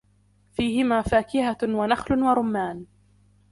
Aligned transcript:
فِيهِمَا 0.53 1.01
فَاكِهَةٌ 1.01 1.57
وَنَخْلٌ 1.63 2.23
وَرُمَّانٌ 2.23 2.85